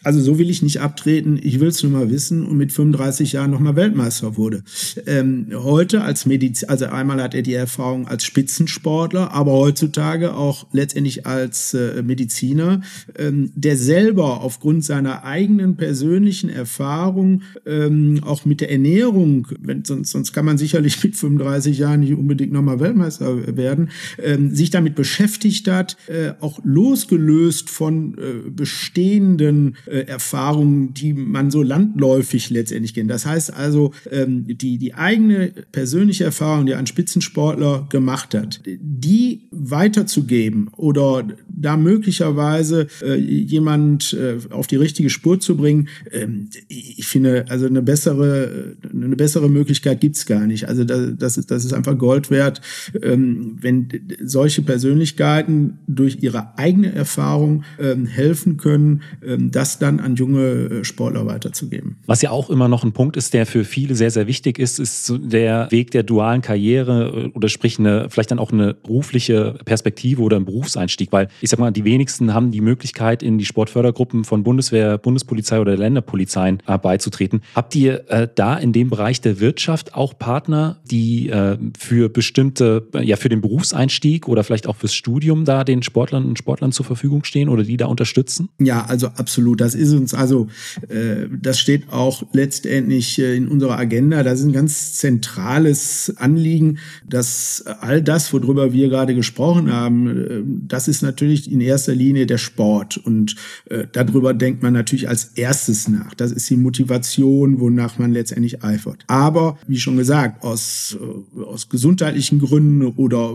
[0.03, 3.33] also so will ich nicht abtreten, ich will es nur mal wissen und mit 35
[3.33, 4.63] Jahren nochmal Weltmeister wurde.
[5.07, 8.25] Ähm, heute als Medizin, also einmal hat er die Erfahrung als
[8.71, 12.81] Spitzensportler, aber heutzutage auch letztendlich als äh, Mediziner,
[13.19, 20.11] ähm, der selber aufgrund seiner eigenen persönlichen Erfahrung ähm, auch mit der Ernährung, wenn, sonst,
[20.11, 23.91] sonst kann man sicherlich mit 35 Jahren nicht unbedingt nochmal Weltmeister werden,
[24.23, 31.51] ähm, sich damit beschäftigt hat, äh, auch losgelöst von äh, bestehenden äh, Erfahrungen, die man
[31.51, 33.11] so landläufig letztendlich kennt.
[33.11, 39.49] Das heißt also, ähm, die, die eigene persönliche Erfahrung, die ein Spitzensportler gemacht hat, die
[39.51, 47.07] weiterzugeben oder da möglicherweise äh, jemand äh, auf die richtige Spur zu bringen, ähm, ich
[47.07, 50.69] finde, also eine bessere, eine bessere Möglichkeit gibt's gar nicht.
[50.69, 52.61] Also das, das, ist, das ist einfach Gold wert,
[53.03, 53.89] ähm, wenn
[54.23, 60.85] solche Persönlichkeiten durch ihre eigene Erfahrung ähm, helfen können, ähm, das dann an junge äh,
[60.85, 61.97] Sportler weiterzugeben.
[62.07, 64.79] Was ja auch immer noch ein Punkt ist, der für viele sehr, sehr wichtig ist,
[64.79, 69.55] ist der Weg der dualen Karriere äh, oder sprich eine, vielleicht dann auch eine berufliche
[69.65, 73.45] Perspektive oder ein Berufseinstieg, weil ich sag mal, die wenigsten haben die Möglichkeit, in die
[73.45, 77.43] Sportfördergruppen von Bundeswehr, Bundespolizei oder Länderpolizeien äh, beizutreten.
[77.55, 82.89] Habt ihr äh, da in dem Bereich der Wirtschaft auch Partner, die äh, für bestimmte,
[83.01, 86.87] ja, für den Berufseinstieg oder vielleicht auch fürs Studium da den Sportlern und Sportlern zur
[86.87, 88.49] Verfügung stehen oder die da unterstützen?
[88.59, 89.61] Ja, also absolut.
[89.61, 90.49] Das ist uns also,
[90.89, 94.23] äh, das steht auch letztendlich äh, in unserer Agenda.
[94.23, 100.43] Das ist ein ganz zentrales Anliegen, dass all das, worüber wir gerade gesprochen haben, äh,
[100.69, 102.97] das ist natürlich in erster Linie der Sport.
[102.97, 106.15] Und äh, darüber denkt man natürlich als erstes nach.
[106.15, 109.05] Das ist die Motivation, wonach man letztendlich eifert.
[109.07, 113.35] Aber, wie schon gesagt, aus, äh, aus gesundheitlichen Gründen oder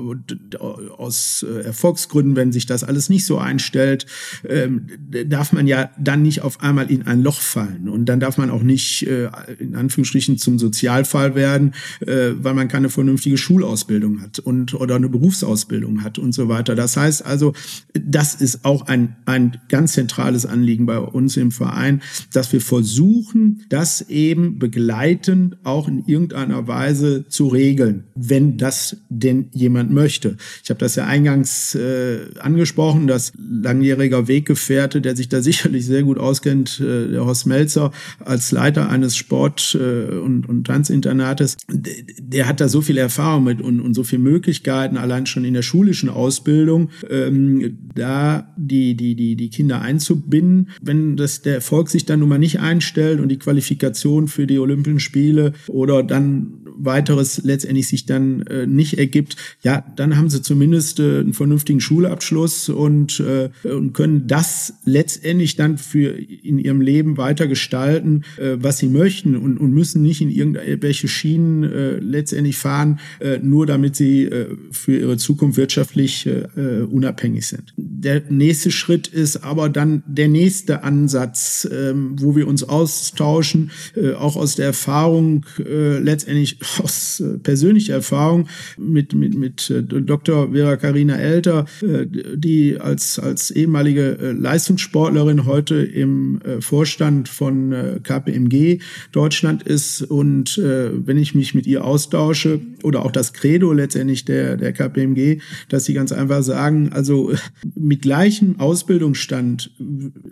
[0.97, 4.05] aus äh, Erfolgsgründen, wenn sich das alles nicht so einstellt,
[4.47, 4.87] ähm,
[5.27, 7.89] darf man ja dann nicht auf einmal in ein Loch fallen.
[7.89, 12.89] Und dann darf man auch nicht äh, in Anführungsstrichen zum Sozialfall werden, weil man keine
[12.89, 16.75] vernünftige Schulausbildung hat und oder eine Berufsausbildung hat und so weiter.
[16.75, 17.53] Das heißt also,
[17.93, 22.01] das ist auch ein, ein ganz zentrales Anliegen bei uns im Verein,
[22.33, 29.49] dass wir versuchen, das eben begleitend auch in irgendeiner Weise zu regeln, wenn das denn
[29.51, 30.37] jemand möchte.
[30.63, 36.03] Ich habe das ja eingangs äh, angesprochen, dass langjähriger Weggefährte, der sich da sicherlich sehr
[36.03, 37.91] gut auskennt, äh, der Horst Melzer
[38.23, 43.61] als Leiter eines Sport- äh, und, und Tanzinternates, der hat da so viel Erfahrung mit
[43.61, 49.15] und, und so viele Möglichkeiten, allein schon in der schulischen Ausbildung, ähm, da die, die,
[49.15, 50.69] die, die Kinder einzubinden.
[50.81, 54.59] Wenn das der Erfolg sich dann nun mal nicht einstellt und die Qualifikation für die
[54.59, 60.41] Olympischen Spiele oder dann weiteres letztendlich sich dann äh, nicht ergibt, ja, dann haben sie
[60.41, 66.81] zumindest äh, einen vernünftigen Schulabschluss und, äh, und können das letztendlich dann für in ihrem
[66.81, 71.97] Leben weiter gestalten, äh, was sie möchten und, und müssen nicht in irgendwelche Schienen äh,
[71.97, 77.73] letztendlich fahren, äh, nur damit sie äh, für ihre Zukunft wirtschaftlich äh, unabhängig sind.
[77.77, 84.13] Der nächste Schritt ist aber dann der nächste Ansatz, äh, wo wir uns austauschen, äh,
[84.13, 88.47] auch aus der Erfahrung äh, letztendlich aus äh, persönlicher Erfahrung
[88.77, 90.51] mit, mit, mit äh, Dr.
[90.51, 97.73] Vera Karina Elter, äh, die als, als ehemalige Leistungssportlerin heute im Vorstand von
[98.03, 98.79] KPMG
[99.11, 100.01] Deutschland ist.
[100.01, 105.39] Und wenn ich mich mit ihr austausche oder auch das Credo letztendlich der, der KPMG,
[105.69, 107.33] dass sie ganz einfach sagen, also
[107.75, 109.71] mit gleichem Ausbildungsstand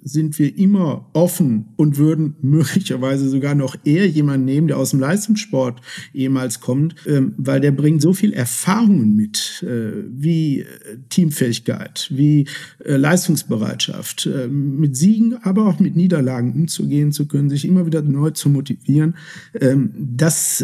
[0.03, 4.99] sind wir immer offen und würden möglicherweise sogar noch eher jemanden nehmen, der aus dem
[4.99, 5.81] Leistungssport
[6.23, 10.65] jemals kommt, ähm, weil der bringt so viel Erfahrungen mit, äh, wie äh,
[11.09, 12.47] Teamfähigkeit, wie
[12.83, 18.31] äh, Leistungsbereitschaft, mit Siegen, aber auch mit Niederlagen umzugehen zu können, sich immer wieder neu
[18.31, 19.15] zu motivieren.
[19.59, 20.63] Ähm, das,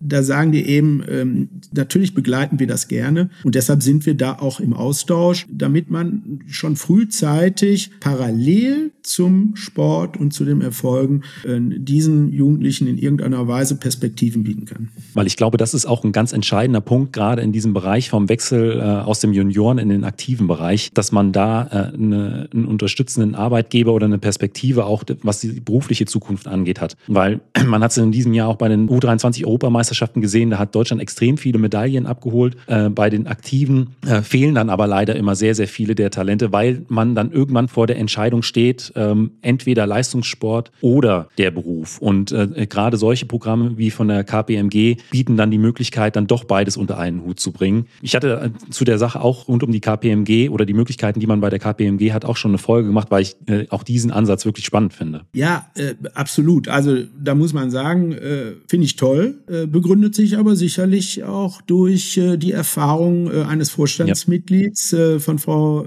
[0.00, 4.32] da sagen die eben, ähm, natürlich begleiten wir das gerne und deshalb sind wir da
[4.38, 12.32] auch im Austausch, damit man schon frühzeitig parallel zum Sport und zu den Erfolgen diesen
[12.32, 14.88] Jugendlichen in irgendeiner Weise Perspektiven bieten kann.
[15.14, 18.28] Weil ich glaube, das ist auch ein ganz entscheidender Punkt, gerade in diesem Bereich vom
[18.28, 22.66] Wechsel äh, aus dem Junioren in den aktiven Bereich, dass man da äh, eine, einen
[22.66, 26.96] unterstützenden Arbeitgeber oder eine Perspektive auch, was die berufliche Zukunft angeht, hat.
[27.06, 31.00] Weil man hat es in diesem Jahr auch bei den U23-Europameisterschaften gesehen, da hat Deutschland
[31.00, 32.56] extrem viele Medaillen abgeholt.
[32.66, 36.52] Äh, bei den Aktiven äh, fehlen dann aber leider immer sehr, sehr viele der Talente,
[36.52, 41.98] weil man dann irgendwann vor der Entscheidung steht, ähm, entweder Leistungssport oder der Beruf.
[41.98, 46.44] Und äh, gerade solche Programme wie von der KPMG bieten dann die Möglichkeit, dann doch
[46.44, 47.86] beides unter einen Hut zu bringen.
[48.02, 51.26] Ich hatte äh, zu der Sache auch rund um die KPMG oder die Möglichkeiten, die
[51.26, 54.10] man bei der KPMG hat, auch schon eine Folge gemacht, weil ich äh, auch diesen
[54.10, 55.22] Ansatz wirklich spannend finde.
[55.32, 56.68] Ja, äh, absolut.
[56.68, 61.62] Also da muss man sagen, äh, finde ich toll, äh, begründet sich aber sicherlich auch
[61.62, 65.84] durch äh, die Erfahrung eines Vorstandsmitglieds äh, von Frau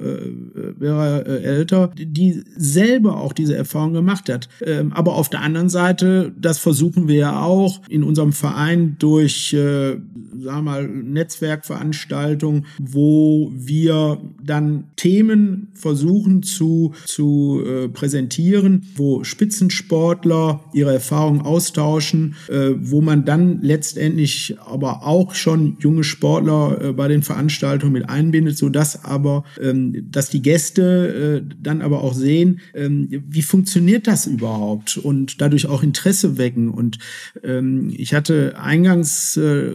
[0.80, 4.50] Vera Elter, die selber auch diese Erfahrung gemacht hat.
[4.62, 9.54] Ähm, aber auf der anderen Seite, das versuchen wir ja auch in unserem Verein durch,
[9.54, 9.98] äh,
[10.40, 20.94] sagen mal, Netzwerkveranstaltungen, wo wir dann Themen versuchen zu, zu äh, präsentieren, wo Spitzensportler ihre
[20.94, 27.24] Erfahrungen austauschen, äh, wo man dann letztendlich aber auch schon junge Sportler äh, bei den
[27.24, 32.60] Veranstaltungen mit einbindet, so dass aber, ähm, dass die Gäste äh, dann aber auch sehen,
[32.74, 36.70] ähm, wie funktioniert das überhaupt und dadurch auch Interesse wecken.
[36.70, 37.00] Und
[37.44, 39.72] ähm, ich hatte eingangs äh,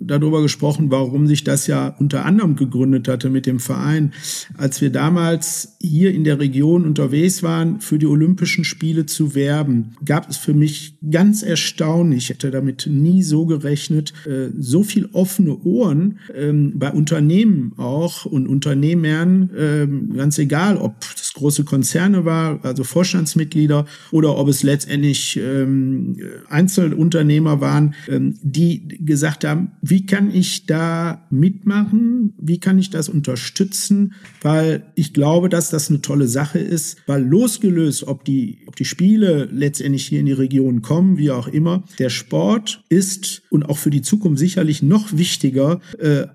[0.00, 4.12] darüber gesprochen, warum sich das ja unter anderem gegründet hatte mit dem Verein,
[4.56, 9.96] als wir damals hier in der Region unterwegs waren, für die Olympischen Spiele zu werben,
[10.04, 15.08] gab es für mich ganz erstaunlich, ich hätte damit nie so gerechnet, äh, so viel
[15.12, 22.24] offene Ohren ähm, bei Unternehmen auch und Unternehmern, ähm, ganz egal, ob das große Konzerne
[22.24, 26.16] war, also Vorstandsmitglieder, oder ob es letztendlich ähm,
[26.48, 33.08] Einzelunternehmer waren, ähm, die gesagt haben, wie kann ich da mitmachen, wie kann ich das
[33.08, 38.76] unterstützen, weil ich glaube, dass das eine tolle Sache ist, weil losgelöst, ob die, ob
[38.76, 43.64] die Spiele letztendlich hier in die Region kommen, wie auch immer, der Sport ist und
[43.68, 46.26] auch für die Zukunft sicherlich noch wichtiger äh,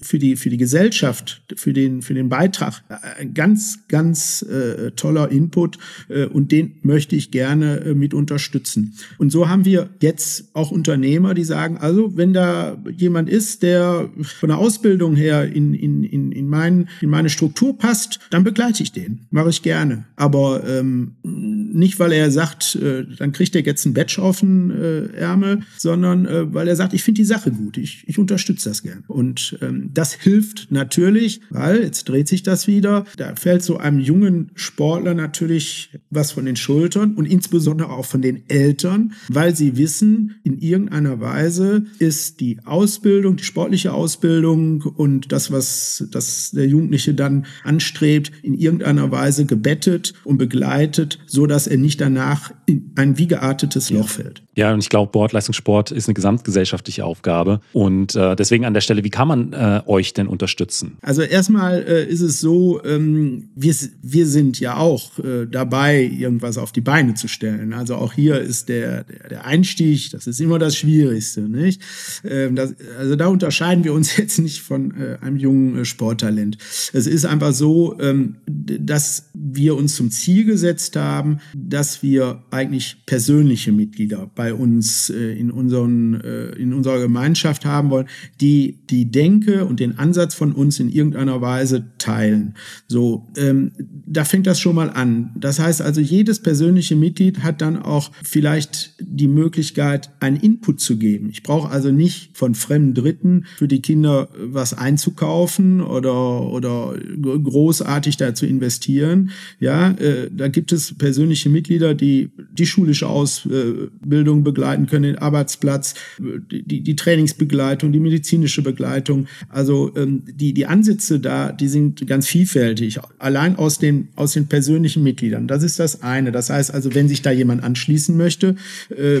[0.00, 2.82] für, die, für die Gesellschaft, für den, für den Beitrag.
[3.18, 8.94] Ein ganz, ganz äh, toller Input äh, und den möchte ich gerne äh, mit unterstützen.
[9.18, 10.70] Und so haben wir jetzt auch
[11.12, 16.04] Unternehmer, die sagen, also wenn da jemand ist, der von der Ausbildung her in, in,
[16.04, 19.26] in, in, mein, in meine Struktur passt, dann begleite ich den.
[19.30, 20.04] Mache ich gerne.
[20.16, 24.70] Aber ähm, nicht, weil er sagt, äh, dann kriegt er jetzt einen Badge auf den
[24.70, 28.70] äh, Ärmel, sondern äh, weil er sagt, ich finde die Sache gut, ich, ich unterstütze
[28.70, 29.04] das gern.
[29.06, 34.00] Und ähm, das hilft natürlich, weil, jetzt dreht sich das wieder, da fällt so einem
[34.00, 39.76] jungen Sportler natürlich was von den Schultern und insbesondere auch von den Eltern, weil sie
[39.76, 46.66] wissen, in irgendeiner Weise ist die Ausbildung, die sportliche Ausbildung und das, was das der
[46.66, 52.92] Jugendliche dann anstrebt, in irgendeiner Weise gebettet und begleitet, so dass er nicht danach in
[52.96, 54.42] ein wie geartetes Loch fällt.
[54.54, 57.60] Ja, und ich glaube, Bordleistungssport ist eine gesamtgesellschaftliche Aufgabe.
[57.72, 60.98] Und äh, deswegen an der Stelle, wie kann man äh, euch denn unterstützen?
[61.00, 66.58] Also erstmal äh, ist es so, ähm, wir, wir sind ja auch äh, dabei, irgendwas
[66.58, 67.72] auf die Beine zu stellen.
[67.72, 71.40] Also auch hier ist der, der, der Einstieg, das ist immer das Schwierigste.
[71.40, 71.80] Nicht?
[72.22, 76.58] Ähm, das, also da unterscheiden wir uns jetzt nicht von äh, einem jungen äh, Sporttalent.
[76.92, 82.96] Es ist einfach so, ähm, dass wir uns zum Ziel gesetzt haben, dass wir eigentlich
[83.06, 88.06] persönliche Mitglieder bei uns äh, in, unseren, äh, in unserer Gemeinschaft haben wollen,
[88.40, 92.54] die die Denke und den Ansatz von uns in irgendeiner Weise teilen.
[92.88, 93.72] So, ähm,
[94.06, 95.30] da fängt das schon mal an.
[95.36, 100.96] Das heißt also, jedes persönliche Mitglied hat dann auch vielleicht die Möglichkeit, einen Input zu
[100.96, 101.28] geben.
[101.30, 108.16] Ich brauche also nicht von fremden Dritten für die Kinder was einzukaufen oder, oder großartig
[108.16, 109.30] da zu investieren.
[109.60, 115.18] Ja, äh, da gibt es persönliche Mitglieder, die die schulische Ausbildung Ausbildung begleiten können, den
[115.18, 119.26] Arbeitsplatz, die, die Trainingsbegleitung, die medizinische Begleitung.
[119.48, 124.46] Also ähm, die, die Ansätze da, die sind ganz vielfältig, allein aus den, aus den
[124.46, 125.46] persönlichen Mitgliedern.
[125.46, 126.32] Das ist das eine.
[126.32, 128.56] Das heißt also, wenn sich da jemand anschließen möchte,
[128.90, 129.20] äh,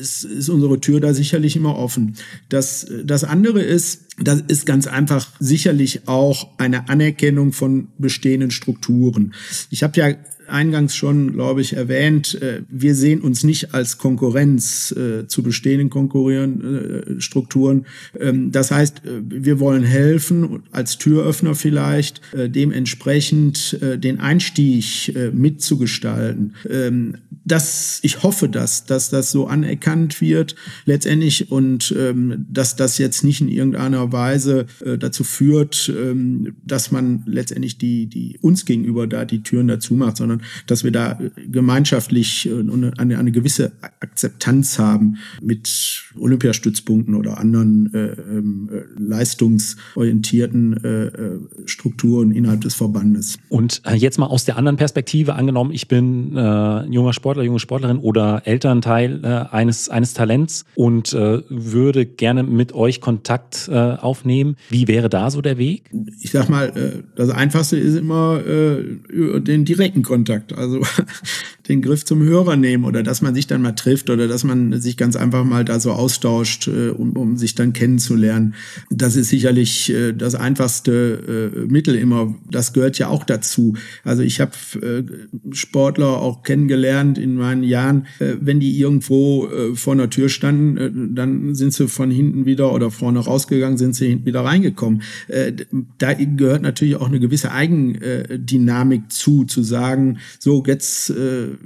[0.00, 2.14] ist, ist unsere Tür da sicherlich immer offen.
[2.48, 9.34] Das, das andere ist, das ist ganz einfach sicherlich auch eine Anerkennung von bestehenden Strukturen.
[9.70, 10.14] Ich habe ja
[10.48, 15.90] eingangs schon, glaube ich, erwähnt, äh, wir sehen uns nicht als Konkurrenz äh, zu bestehenden
[15.90, 17.86] konkurrierenden äh.
[18.18, 26.54] Ähm, das heißt, wir wollen helfen, als Türöffner vielleicht, dementsprechend den Einstieg mitzugestalten.
[26.68, 27.14] Ähm,
[27.48, 33.24] das, ich hoffe, dass, dass das so anerkannt wird letztendlich und ähm, dass das jetzt
[33.24, 39.06] nicht in irgendeiner Weise äh, dazu führt, ähm, dass man letztendlich die, die uns gegenüber
[39.06, 41.18] da die Türen dazu macht, sondern dass wir da
[41.50, 42.60] gemeinschaftlich äh,
[42.98, 51.40] eine, eine gewisse Akzeptanz haben mit Olympiastützpunkten oder anderen äh, ähm, äh, leistungsorientierten äh, äh,
[51.66, 53.38] Strukturen innerhalb des Verbandes.
[53.48, 57.58] Und äh, jetzt mal aus der anderen Perspektive angenommen, ich bin äh, junger Sportler, junge
[57.58, 63.74] Sportlerin oder Elternteil äh, eines, eines Talents und äh, würde gerne mit euch Kontakt äh,
[63.74, 64.56] aufnehmen.
[64.70, 65.90] Wie wäre da so der Weg?
[66.20, 70.27] Ich sag mal, äh, das Einfachste ist immer äh, den direkten Kontakt.
[70.56, 70.82] Also
[71.68, 74.80] den Griff zum Hörer nehmen oder dass man sich dann mal trifft oder dass man
[74.80, 78.54] sich ganz einfach mal da so austauscht, äh, um, um sich dann kennenzulernen.
[78.90, 82.34] Das ist sicherlich äh, das einfachste äh, Mittel immer.
[82.50, 83.74] Das gehört ja auch dazu.
[84.04, 88.06] Also ich habe äh, Sportler auch kennengelernt in meinen Jahren.
[88.18, 92.46] Äh, wenn die irgendwo äh, vor einer Tür standen, äh, dann sind sie von hinten
[92.46, 95.02] wieder oder vorne rausgegangen, sind sie hinten wieder reingekommen.
[95.28, 95.52] Äh,
[95.98, 101.57] da gehört natürlich auch eine gewisse Eigendynamik zu, zu sagen, so jetzt äh,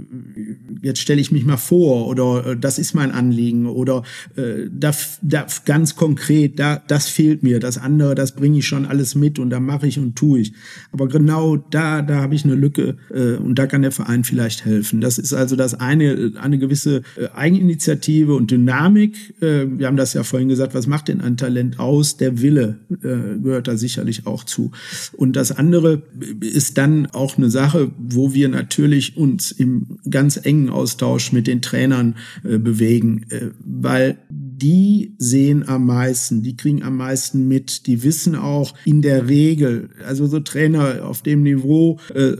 [0.83, 4.03] jetzt stelle ich mich mal vor oder äh, das ist mein Anliegen oder
[4.37, 8.87] äh, da, da ganz konkret, da, das fehlt mir, das andere, das bringe ich schon
[8.87, 10.53] alles mit und da mache ich und tue ich.
[10.91, 14.65] Aber genau da, da habe ich eine Lücke äh, und da kann der Verein vielleicht
[14.65, 15.01] helfen.
[15.01, 19.35] Das ist also das eine, eine gewisse äh, Eigeninitiative und Dynamik.
[19.41, 22.17] Äh, wir haben das ja vorhin gesagt, was macht denn ein Talent aus?
[22.17, 24.73] Der Wille äh, gehört da sicherlich auch zu.
[25.13, 26.03] Und das andere
[26.41, 31.63] ist dann auch eine Sache, wo wir natürlich uns im ganz engen Austausch mit den
[31.63, 34.19] Trainern äh, bewegen, äh, weil
[34.63, 39.91] die sehen am meisten, die kriegen am meisten mit, die wissen auch in der Regel,
[40.07, 42.37] also so Trainer auf dem Niveau äh,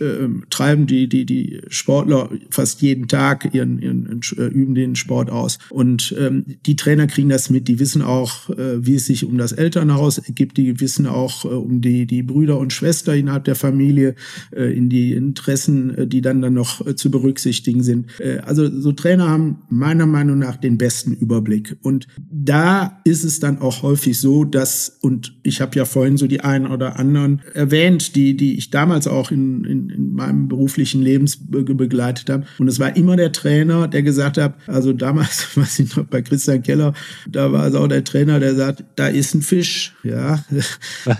[0.00, 5.30] äh, treiben die, die, die Sportler fast jeden Tag ihren, ihren äh, üben den Sport
[5.30, 5.58] aus.
[5.70, 9.38] Und ähm, die Trainer kriegen das mit, die wissen auch, äh, wie es sich um
[9.38, 13.54] das Elternhaus ergibt, die wissen auch äh, um die, die Brüder und Schwester innerhalb der
[13.54, 14.16] Familie,
[14.54, 18.06] äh, in die Interessen, äh, die dann, dann noch äh, zu berücksichtigen sind.
[18.20, 21.76] Äh, also so Trainer haben meiner Meinung nach den besten Überblick.
[21.82, 26.26] Und da ist es dann auch häufig so, dass, und ich habe ja vorhin so
[26.26, 31.02] die einen oder anderen erwähnt, die, die ich damals auch in, in, in meinem beruflichen
[31.02, 32.44] Leben begleitet habe.
[32.58, 36.22] Und es war immer der Trainer, der gesagt hat, also damals, weiß ich noch, bei
[36.22, 36.94] Christian Keller,
[37.30, 40.44] da war es auch der Trainer, der sagt, da ist ein Fisch, ja,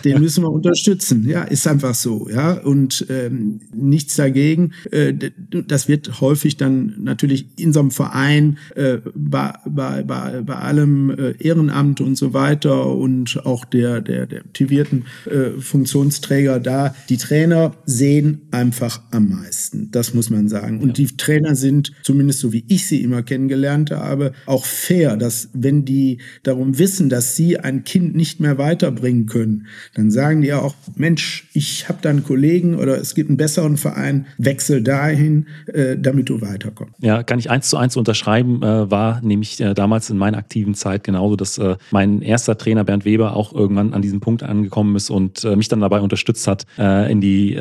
[0.05, 1.29] den müssen wir unterstützen.
[1.29, 2.53] Ja, ist einfach so, ja.
[2.53, 4.73] Und ähm, nichts dagegen.
[4.91, 10.55] Äh, das wird häufig dann natürlich in so einem Verein äh, bei, bei bei, bei,
[10.55, 16.95] allem äh, Ehrenamt und so weiter und auch der, der, der motivierten äh, Funktionsträger da.
[17.09, 19.91] Die Trainer sehen einfach am meisten.
[19.91, 20.81] Das muss man sagen.
[20.81, 25.49] Und die Trainer sind, zumindest so wie ich sie immer kennengelernt habe, auch fair, dass
[25.53, 30.49] wenn die darum wissen, dass sie ein Kind nicht mehr weiterbringen können, dann sagen die
[30.49, 34.83] ja auch, Mensch, ich habe da einen Kollegen oder es gibt einen besseren Verein, wechsel
[34.93, 36.95] dahin, äh, damit du weiterkommst.
[37.01, 40.75] Ja, kann ich eins zu eins unterschreiben, äh, war nämlich äh, damals in meiner aktiven
[40.75, 45.11] Zeit genauso, dass mein erster Trainer Bernd Weber auch irgendwann an diesem Punkt angekommen ist
[45.11, 47.57] und mich dann dabei unterstützt hat, in die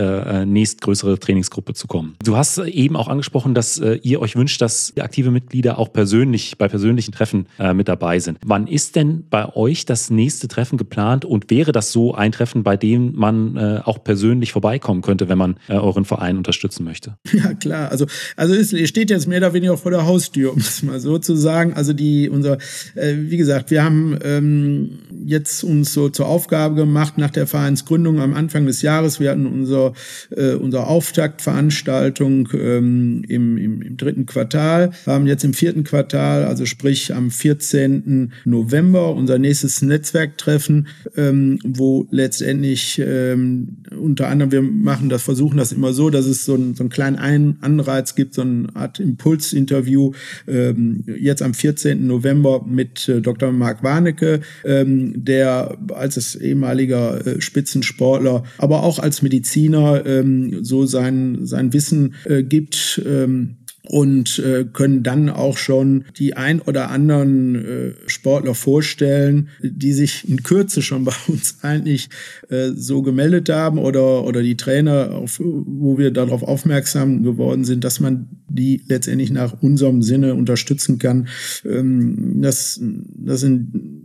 [0.46, 2.16] nächstgrößere Trainingsgruppe zu kommen.
[2.24, 6.68] Du hast eben auch angesprochen, dass ihr euch wünscht, dass aktive Mitglieder auch persönlich bei
[6.68, 8.40] persönlichen Treffen mit dabei sind.
[8.46, 12.64] Wann ist denn bei euch das nächste Treffen geplant und wäre das so ein Treffen,
[12.64, 17.18] bei dem man auch persönlich vorbeikommen könnte, wenn man euren Verein unterstützen möchte?
[17.34, 17.92] Ja, klar.
[17.92, 21.18] Also, also es steht jetzt mehr oder weniger vor der Haustür, um es mal so
[21.20, 21.74] zu sagen.
[21.74, 22.58] Also die unser,
[22.96, 28.20] äh, wie gesagt, wir haben ähm, jetzt uns so zur Aufgabe gemacht nach der Vereinsgründung
[28.20, 29.20] am Anfang des Jahres.
[29.20, 29.94] Wir hatten unser,
[30.32, 36.66] äh, unsere Auftaktveranstaltung ähm, im, im, im dritten Quartal, haben jetzt im vierten Quartal, also
[36.66, 38.34] sprich am 14.
[38.46, 45.72] November, unser nächstes Netzwerktreffen, ähm, wo letztendlich ähm, unter anderem wir machen das, versuchen das
[45.72, 48.99] immer so, dass es so, ein, so einen kleinen Ein Anreiz gibt, so eine Art
[48.99, 50.12] Impulsinterview.
[50.47, 52.05] Ähm, jetzt am 14.
[52.05, 53.51] November mit äh, Dr.
[53.51, 61.45] Marc Warnecke, ähm, der als ehemaliger äh, Spitzensportler, aber auch als Mediziner ähm, so sein,
[61.45, 63.01] sein Wissen äh, gibt.
[63.05, 63.57] Ähm,
[63.88, 70.28] und äh, können dann auch schon die ein oder anderen äh, Sportler vorstellen, die sich
[70.30, 72.10] in Kürze schon bei uns eigentlich
[72.50, 77.84] äh, so gemeldet haben oder, oder die Trainer, auf, wo wir darauf aufmerksam geworden sind,
[77.84, 81.28] dass man die letztendlich nach unserem Sinne unterstützen kann.
[81.66, 84.01] Ähm, das das sind,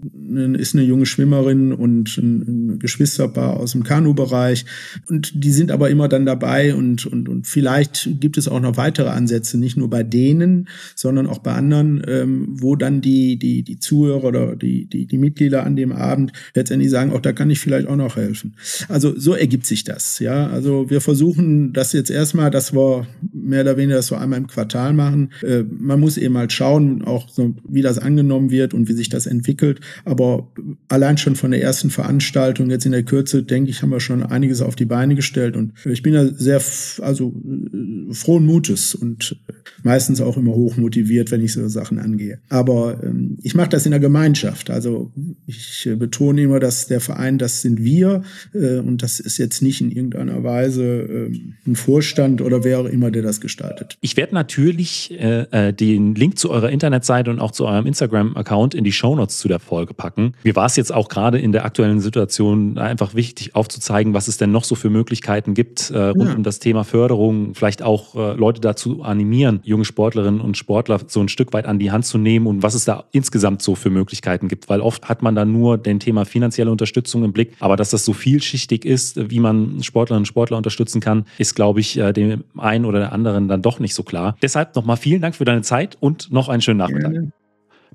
[0.55, 4.65] ist eine junge Schwimmerin und ein, Geschwisterpaar aus dem Kanu-Bereich
[5.09, 8.77] und die sind aber immer dann dabei und, und, und vielleicht gibt es auch noch
[8.77, 13.63] weitere Ansätze, nicht nur bei denen, sondern auch bei anderen, ähm, wo dann die, die,
[13.63, 17.51] die Zuhörer oder die, die, die Mitglieder an dem Abend letztendlich sagen, auch da kann
[17.51, 18.55] ich vielleicht auch noch helfen.
[18.89, 20.19] Also so ergibt sich das.
[20.19, 24.39] Ja, also wir versuchen das jetzt erstmal, dass wir mehr oder weniger das so einmal
[24.39, 25.33] im Quartal machen.
[25.43, 29.09] Äh, man muss eben halt schauen, auch so, wie das angenommen wird und wie sich
[29.09, 29.81] das entwickelt.
[30.05, 30.49] Aber
[30.89, 34.23] allein schon von der ersten Veranstaltung jetzt in der Kürze, denke ich, haben wir schon
[34.23, 36.61] einiges auf die Beine gestellt und ich bin da sehr,
[37.01, 39.37] also äh, frohen Mutes und
[39.83, 42.41] meistens auch immer hoch motiviert, wenn ich so Sachen angehe.
[42.49, 44.71] Aber ähm, ich mache das in der Gemeinschaft.
[44.71, 45.13] Also
[45.47, 48.23] ich äh, betone immer, dass der Verein, das sind wir
[48.55, 51.31] äh, und das ist jetzt nicht in irgendeiner Weise äh,
[51.67, 53.99] ein Vorstand oder wer auch immer, der das gestaltet.
[54.01, 58.75] Ich werde natürlich äh, äh, den Link zu eurer Internetseite und auch zu eurem Instagram-Account
[58.75, 60.33] in die Shownotes zu der Folge packen.
[60.45, 64.39] Mir war es jetzt auch gerade in der aktuellen Situation einfach wichtig aufzuzeigen, was es
[64.39, 66.37] denn noch so für Möglichkeiten gibt äh, rund ja.
[66.37, 71.21] um das Thema Förderung, vielleicht auch äh, Leute dazu animieren, junge Sportlerinnen und Sportler so
[71.21, 73.91] ein Stück weit an die Hand zu nehmen und was es da insgesamt so für
[73.91, 77.77] Möglichkeiten gibt, weil oft hat man da nur den Thema finanzielle Unterstützung im Blick, aber
[77.77, 81.99] dass das so vielschichtig ist, wie man Sportlerinnen und Sportler unterstützen kann, ist, glaube ich,
[81.99, 84.37] äh, dem einen oder der anderen dann doch nicht so klar.
[84.43, 87.13] Deshalb nochmal vielen Dank für deine Zeit und noch einen schönen Nachmittag.
[87.13, 87.33] Gerne.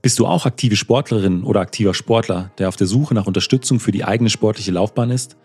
[0.02, 3.92] Bist du auch aktive Sportlerin oder aktiver Sportler, der auf der Suche nach Unterstützung für
[3.92, 5.38] die eigene sportliche Laufbahn ist?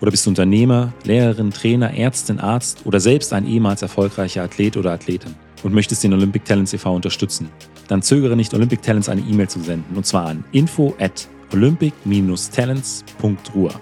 [0.00, 4.92] Oder bist du Unternehmer, Lehrerin, Trainer, Ärztin, Arzt oder selbst ein ehemals erfolgreicher Athlet oder
[4.92, 5.34] Athletin
[5.64, 6.94] und möchtest den Olympic Talents e.V.
[6.94, 7.50] unterstützen?
[7.88, 13.72] Dann zögere nicht, Olympic Talents eine E-Mail zu senden und zwar an info at olympic-talents.ruhr.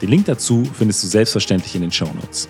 [0.00, 2.48] Den Link dazu findest du selbstverständlich in den Show Notes.